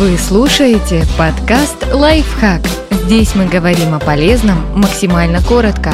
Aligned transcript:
Вы 0.00 0.16
слушаете 0.16 1.04
подкаст 1.18 1.84
«Лайфхак». 1.92 2.62
Здесь 2.90 3.34
мы 3.34 3.44
говорим 3.44 3.92
о 3.92 3.98
полезном 3.98 4.56
максимально 4.74 5.42
коротко. 5.42 5.92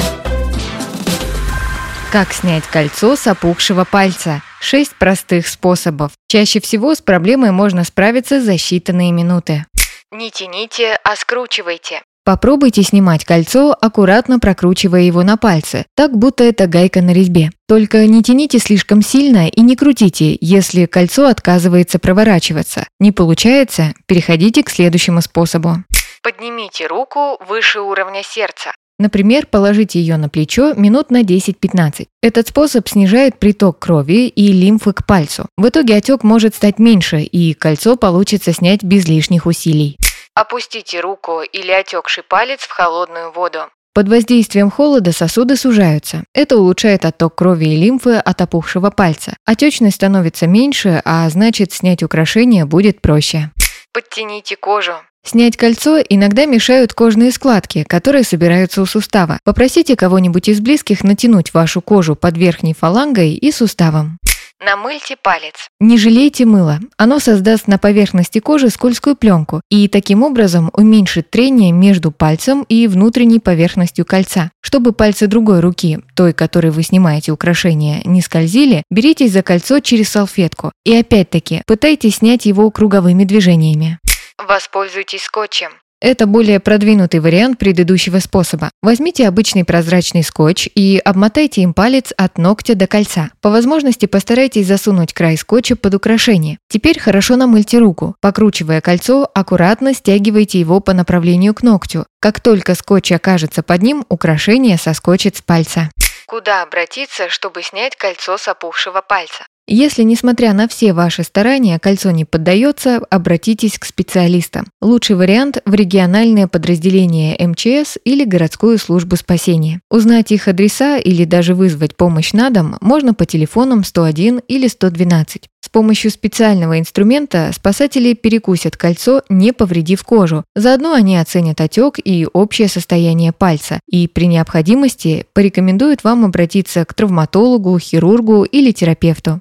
Как 2.13 2.33
снять 2.33 2.63
кольцо 2.69 3.17
с 3.17 3.27
опухшего 3.27 3.83
пальца? 3.83 4.45
Шесть 4.61 4.95
простых 4.95 5.49
способов. 5.49 6.13
Чаще 6.29 6.61
всего 6.61 6.95
с 6.95 7.03
проблемой 7.03 7.51
можно 7.51 7.83
справиться 7.83 8.41
за 8.41 8.53
считанные 8.53 9.11
минуты. 9.11 9.67
Не 10.13 10.31
тяните, 10.31 11.01
а 11.03 11.17
скручивайте. 11.17 12.03
Попробуйте 12.27 12.83
снимать 12.83 13.25
кольцо, 13.25 13.77
аккуратно 13.81 14.41
прокручивая 14.41 15.03
его 15.03 15.23
на 15.23 15.37
пальце, 15.37 15.87
так 15.95 16.19
будто 16.19 16.43
это 16.43 16.67
гайка 16.67 17.01
на 17.01 17.13
резьбе. 17.13 17.51
Только 17.69 18.05
не 18.05 18.21
тяните 18.21 18.59
слишком 18.59 19.01
сильно 19.01 19.47
и 19.47 19.61
не 19.61 19.77
крутите, 19.77 20.37
если 20.41 20.87
кольцо 20.87 21.29
отказывается 21.29 22.01
проворачиваться. 22.01 22.89
Не 22.99 23.13
получается, 23.13 23.95
переходите 24.07 24.65
к 24.65 24.71
следующему 24.71 25.21
способу. 25.21 25.77
Поднимите 26.21 26.89
руку 26.89 27.39
выше 27.49 27.79
уровня 27.79 28.23
сердца. 28.25 28.73
Например, 28.99 29.47
положите 29.47 30.01
ее 30.01 30.17
на 30.17 30.29
плечо 30.29 30.75
минут 30.75 31.13
на 31.13 31.23
10-15. 31.23 32.07
Этот 32.25 32.49
способ 32.49 32.89
снижает 32.89 33.39
приток 33.39 33.79
крови 33.79 34.27
и 34.27 34.51
лимфы 34.51 34.93
к 34.95 35.07
пальцу. 35.07 35.47
В 35.57 35.69
итоге 35.69 35.95
отек 35.95 36.25
может 36.25 36.57
стать 36.57 36.81
меньше, 36.81 37.21
и 37.21 37.55
кольцо 37.55 37.95
получится 37.97 38.53
снять 38.53 38.83
без 38.83 39.07
лишних 39.07 39.47
усилий. 39.47 39.97
Опустите 40.37 41.01
руку 41.01 41.41
или 41.41 41.73
отекший 41.73 42.23
палец 42.23 42.61
в 42.61 42.71
холодную 42.71 43.33
воду. 43.33 43.61
Под 43.95 44.11
воздействием 44.11 44.71
холода 44.71 45.11
сосуды 45.11 45.57
сужаются. 45.57 46.25
Это 46.35 46.59
улучшает 46.59 47.07
отток 47.07 47.37
крови 47.37 47.73
и 47.73 47.77
лимфы 47.77 48.17
от 48.17 48.43
опухшего 48.43 48.91
пальца. 48.91 49.39
Отечность 49.47 49.97
становится 49.97 50.47
меньше, 50.47 51.01
а 51.07 51.27
значит 51.31 51.73
снять 51.73 52.03
украшение 52.03 52.67
будет 52.67 53.01
проще. 53.01 53.51
Подтяните 53.95 54.57
кожу. 54.57 54.93
Снять 55.25 55.57
кольцо 55.57 56.01
иногда 56.07 56.45
мешают 56.45 56.93
кожные 56.93 57.33
складки, 57.33 57.85
которые 57.85 58.23
собираются 58.23 58.83
у 58.83 58.87
сустава. 58.87 59.39
Попросите 59.43 59.97
кого-нибудь 59.97 60.51
из 60.51 60.61
близких 60.61 61.03
натянуть 61.03 61.55
вашу 61.55 61.81
кожу 61.81 62.15
под 62.15 62.37
верхней 62.37 62.75
фалангой 62.75 63.33
и 63.33 63.51
суставом. 63.51 64.19
Намыльте 64.65 65.17
палец. 65.17 65.69
Не 65.81 65.99
жалейте 65.99 66.47
мыла. 66.47 66.81
Оно 66.97 67.19
создаст 67.19 67.69
на 67.69 67.77
поверхности 67.77 68.39
кожи 68.39 68.71
скользкую 68.71 69.15
пленку 69.15 69.61
и 69.71 69.87
таким 69.87 70.23
образом 70.23 70.71
уменьшит 70.73 71.31
трение 71.31 71.73
между 71.73 72.11
пальцем 72.11 72.65
и 72.69 72.87
внутренней 72.87 73.39
поверхностью 73.39 74.07
кольца. 74.07 74.51
Чтобы 74.63 74.93
пальцы 74.93 75.27
другой 75.27 75.61
руки, 75.61 76.01
той, 76.15 76.33
которой 76.33 76.71
вы 76.71 76.83
снимаете 76.83 77.33
украшение, 77.33 78.01
не 78.07 78.23
скользили, 78.23 78.83
беритесь 78.91 79.33
за 79.33 79.43
кольцо 79.43 79.81
через 79.81 80.09
салфетку. 80.09 80.73
И 80.85 80.97
опять-таки, 80.97 81.63
пытайтесь 81.67 82.17
снять 82.17 82.47
его 82.47 82.71
круговыми 82.71 83.25
движениями. 83.25 83.99
Воспользуйтесь 84.39 85.23
скотчем. 85.23 85.71
Это 86.01 86.27
более 86.27 86.61
продвинутый 86.61 87.21
вариант 87.21 87.59
предыдущего 87.59 88.19
способа. 88.19 88.71
Возьмите 88.83 89.27
обычный 89.27 89.65
прозрачный 89.65 90.23
скотч 90.23 90.69
и 90.75 91.01
обмотайте 91.03 91.63
им 91.63 91.73
палец 91.73 92.13
от 92.19 92.37
ногтя 92.37 92.75
до 92.75 92.87
кольца. 92.87 93.31
По 93.41 93.49
возможности 93.49 94.05
постарайтесь 94.05 94.67
засунуть 94.67 95.15
край 95.15 95.39
скотча 95.39 95.75
под 95.75 95.95
украшение. 95.95 96.59
Теперь 96.69 97.01
хорошо 97.01 97.37
намыльте 97.37 97.79
руку. 97.79 98.15
Покручивая 98.21 98.83
кольцо, 98.83 99.31
аккуратно 99.35 99.95
стягивайте 99.95 100.61
его 100.61 100.81
по 100.81 100.93
направлению 100.93 101.55
к 101.55 101.63
ногтю. 101.63 102.05
Как 102.21 102.41
только 102.41 102.75
скотч 102.75 103.13
окажется 103.13 103.63
под 103.63 103.83
ним, 103.83 104.05
украшение 104.11 104.77
соскочит 104.77 105.37
с 105.37 105.41
пальца. 105.41 105.91
Куда 106.27 106.63
обратиться, 106.63 107.31
чтобы 107.31 107.63
снять 107.63 107.97
кольцо 107.97 108.37
с 108.37 108.47
опухшего 108.49 109.01
пальца? 109.01 109.47
Если, 109.69 110.05
несмотря 110.05 110.53
на 110.53 110.69
все 110.69 110.93
ваши 110.93 111.25
старания, 111.25 111.81
кольцо 111.81 112.13
не 112.13 112.25
поддается, 112.25 113.01
обратитесь 113.11 113.81
к 113.81 113.85
специалистам. 113.85 114.67
Лучший 114.81 115.17
вариант– 115.17 115.59
в 115.65 115.75
региональное 115.75 116.47
подразделение 116.47 117.37
МЧС 117.45 117.99
или 118.05 118.25
городскую 118.25 118.79
службу 118.79 119.17
спасения. 119.17 119.81
Узнать 119.91 120.31
их 120.31 120.47
адреса 120.47 120.99
или 120.99 121.25
даже 121.25 121.57
вызвать 121.57 121.97
помощь 121.97 122.33
на 122.33 122.51
дом 122.51 122.77
можно 122.81 123.13
по 123.13 123.27
телефонам 123.27 123.83
101 123.83 124.43
или 124.47 124.69
112. 124.69 125.49
С 125.61 125.69
помощью 125.69 126.13
специального 126.13 126.79
инструмента 126.79 127.51
спасатели 127.53 128.15
перекусят 128.15 128.77
кольцо, 128.77 129.23
не 129.29 129.53
повредив 129.53 130.05
кожу. 130.05 130.45
Заодно 130.55 130.93
они 130.93 131.17
оценят 131.19 131.61
отек 131.61 131.99
и 132.05 132.29
общее 132.33 132.69
состояние 132.69 133.33
пальца 133.33 133.81
и 133.91 134.07
при 134.07 134.29
необходимости 134.29 135.27
порекомендуют 135.33 136.05
вам 136.05 136.25
обратиться 136.25 136.85
к 136.85 136.95
травматологу, 136.95 137.77
хирургу 137.81 138.45
или 138.45 138.71
терапевту. 138.71 139.41